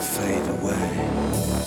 fade 0.00 0.48
away. 0.48 1.65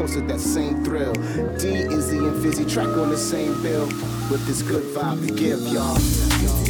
That 0.00 0.16
roller 0.16 0.26
that 0.28 0.40
same 0.40 0.84
thrill. 0.84 1.12
D, 1.58 1.68
Izzy, 1.68 2.18
and 2.18 2.42
Fizzy 2.42 2.64
track 2.64 2.88
on 2.88 3.10
the 3.10 3.16
same 3.16 3.60
bill. 3.62 3.86
With 4.30 4.46
this 4.46 4.62
good 4.62 4.84
vibe 4.94 5.26
to 5.26 5.34
give 5.34 5.60
y'all. 5.68 6.69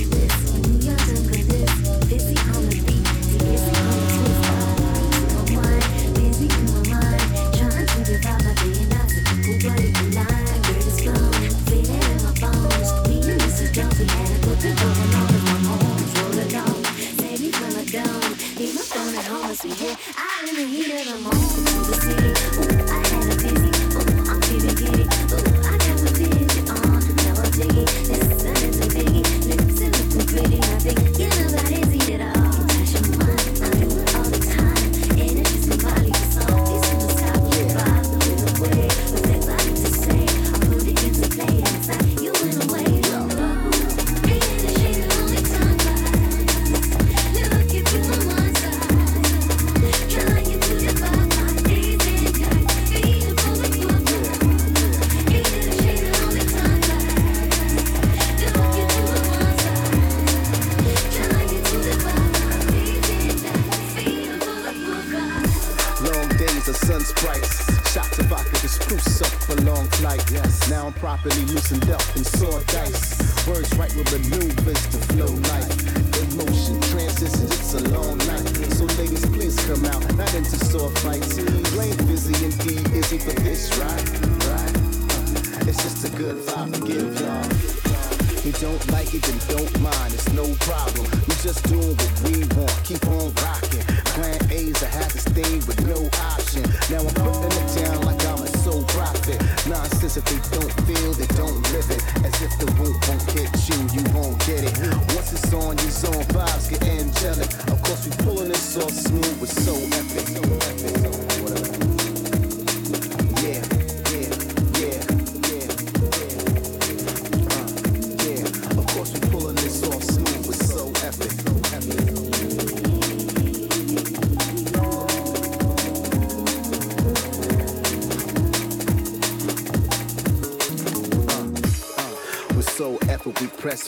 Sword. 81.00 81.62
Blame 81.72 81.96
Fizzy 82.06 82.44
and 82.44 82.58
D 82.60 82.76
Izzy 82.96 83.18
for 83.18 83.32
this, 83.40 83.76
right? 83.78 84.04
Right. 84.50 85.68
It's 85.68 85.82
just 85.82 86.04
a 86.04 86.16
good 86.16 86.36
vibe 86.36 86.72
to 86.74 86.80
give 86.86 87.20
y'all. 87.20 87.80
You 88.44 88.52
don't 88.52 88.92
like 88.92 89.14
it, 89.14 89.22
then 89.22 89.38
don't 89.48 89.80
mind, 89.80 90.14
it's 90.14 90.32
no 90.32 90.44
problem. 90.60 91.06
We 91.28 91.34
just 91.42 91.62
doing 91.68 91.94
what 91.94 92.12
we 92.24 92.44
want, 92.56 92.72
keep 92.84 93.06
on 93.06 93.32
rocking. 93.34 93.84
Plan 94.16 94.40
A's, 94.50 94.82
I 94.82 94.86
had 94.88 95.10
to 95.10 95.18
stay 95.18 95.54
with 95.68 95.80
no 95.86 96.08
option. 96.32 96.64
Now 96.90 97.04
I'm 97.04 97.14
putting 97.14 97.52
it 97.52 97.68
down 97.76 98.00
like 98.02 98.24
I'm 98.26 98.42
a 98.42 98.49
soul 98.70 98.82
prophet. 98.84 99.40
Nonsense 99.66 100.16
if 100.16 100.24
they 100.24 100.58
don't 100.58 100.72
feel, 100.86 101.12
they 101.12 101.26
don't 101.34 101.60
live 101.72 101.90
it. 101.90 102.02
As 102.24 102.42
if 102.42 102.52
the 102.58 102.66
root 102.78 102.96
won't 103.08 103.22
hit 103.32 103.50
you, 103.68 103.78
you 103.96 104.02
won't 104.14 104.38
get 104.46 104.64
it. 104.64 104.74
Once 105.14 105.32
it's 105.32 105.52
on, 105.52 105.76
your 105.78 105.90
zone 105.90 106.24
vibes 106.34 106.70
get 106.70 106.82
angelic. 106.84 107.50
Of 107.68 107.82
course, 107.82 108.06
we 108.06 108.12
pulling 108.24 108.48
this 108.48 108.76
off 108.76 108.92
smooth 108.92 109.40
with 109.40 109.52
so 109.52 109.74
epic. 109.74 110.26
So 110.28 110.42
epic. 110.42 111.09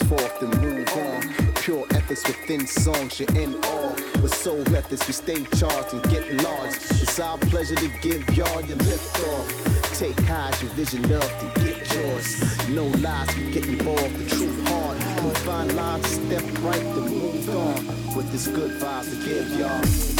Forth 0.07 0.41
and 0.41 0.61
move 0.61 0.87
on. 0.97 1.53
Pure 1.55 1.85
ethics 1.91 2.27
within 2.27 2.65
songs, 2.67 3.19
you're 3.19 3.35
in 3.37 3.55
awe. 3.55 3.95
With 4.21 4.33
soul 4.33 4.63
methods, 4.71 5.05
we 5.07 5.13
stay 5.13 5.43
charged 5.57 5.93
and 5.93 6.03
get 6.09 6.43
large. 6.43 6.75
It's 6.75 7.19
our 7.19 7.37
pleasure 7.37 7.75
to 7.75 7.87
give 8.01 8.27
y'all 8.35 8.61
your 8.61 8.77
lift 8.77 9.19
off. 9.27 9.97
Take 9.97 10.19
high, 10.21 10.51
your 10.61 10.71
vision 10.71 11.03
up 11.13 11.21
to 11.21 11.61
get 11.61 11.93
yours. 11.93 12.69
No 12.69 12.85
lies, 13.05 13.35
we 13.37 13.51
get 13.51 13.65
involved, 13.67 14.15
the 14.17 14.29
truth 14.29 14.67
hard. 14.67 14.97
We 15.23 15.31
find 15.41 15.75
lines, 15.75 16.07
step 16.07 16.43
right, 16.61 16.81
to 16.81 17.01
move 17.01 17.49
on. 17.49 18.15
With 18.15 18.31
this 18.31 18.47
good 18.47 18.71
vibe 18.81 19.09
to 19.09 19.27
give 19.27 19.59
y'all. 19.59 20.12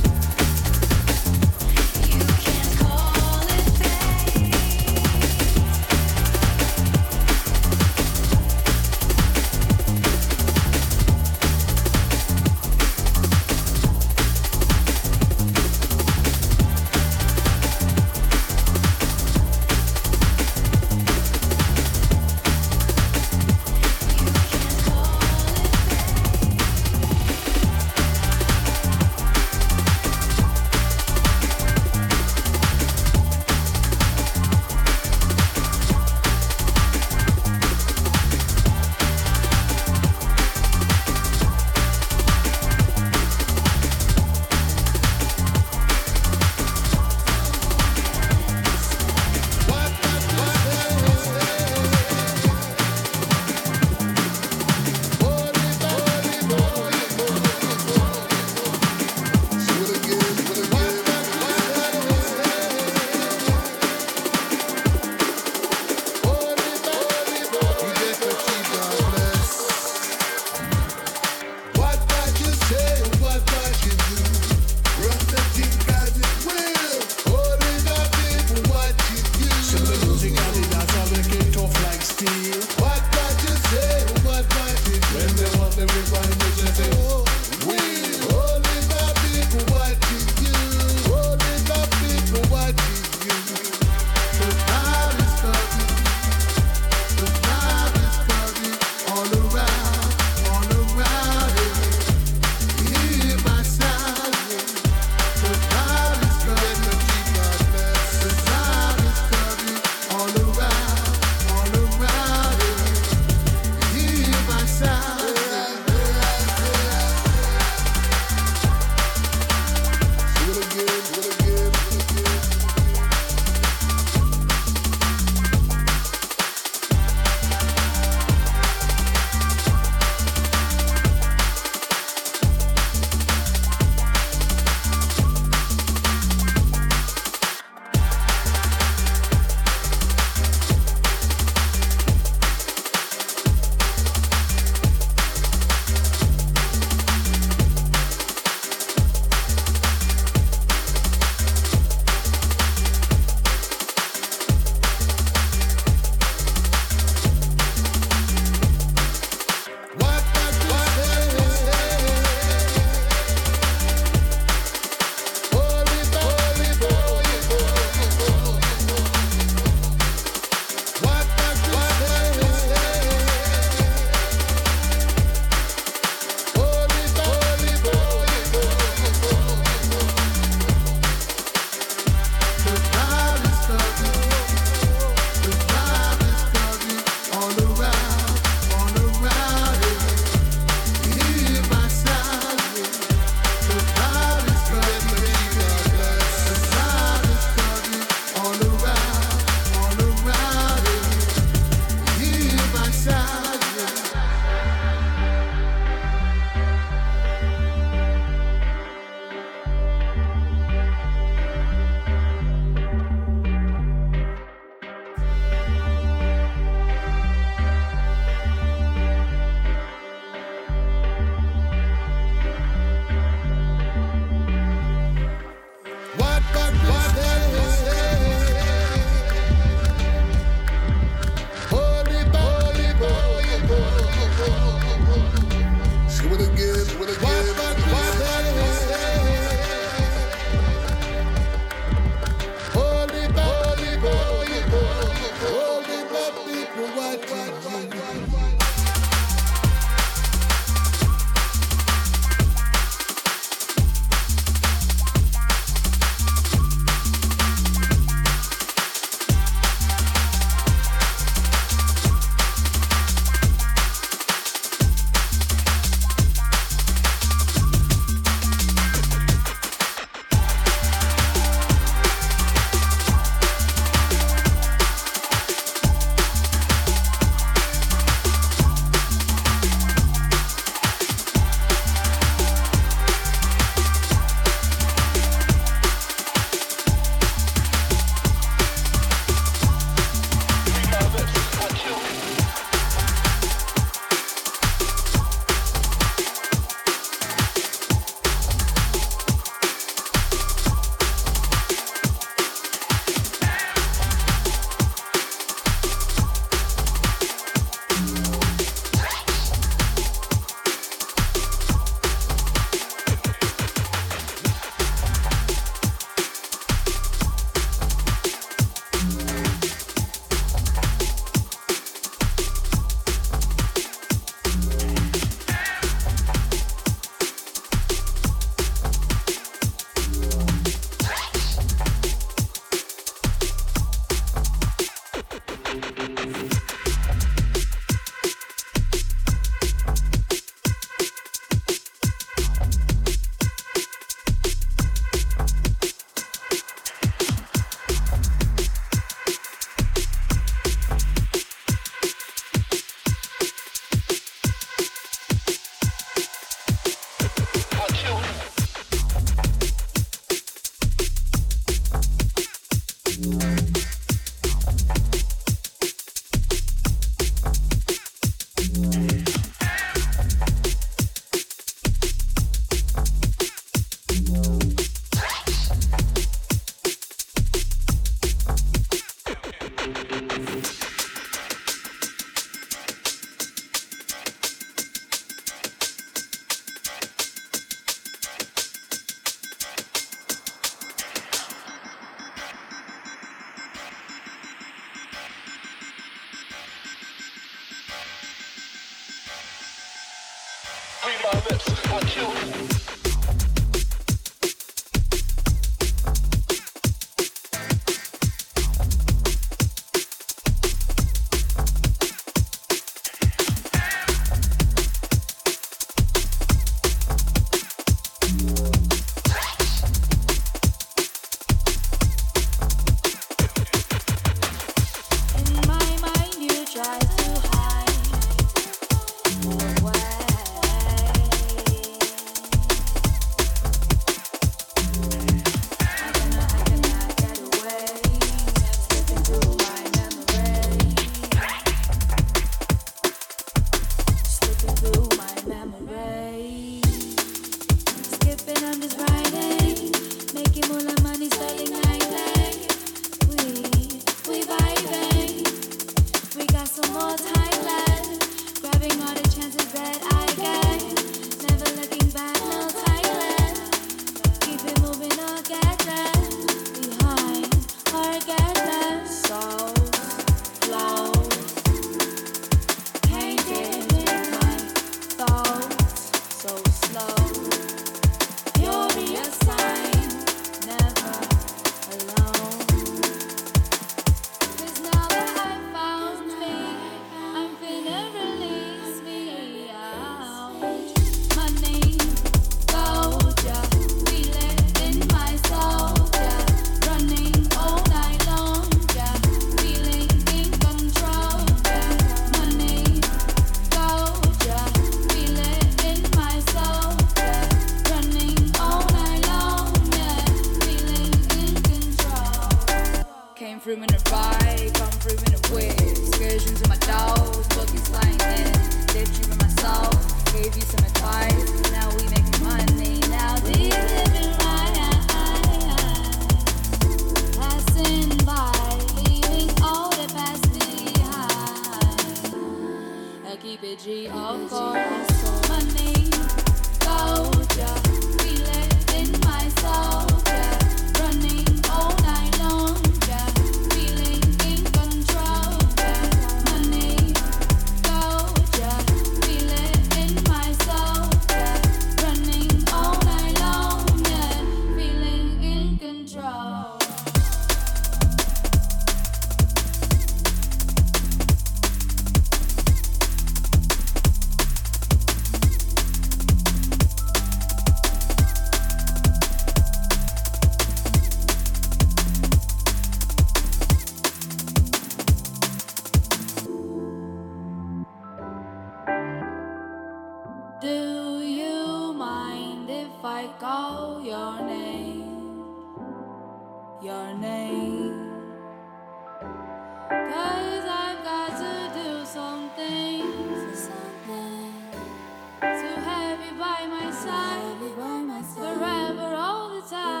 forever 598.23 599.15
all 599.15 599.49
the 599.49 599.61
time. 599.67 600.00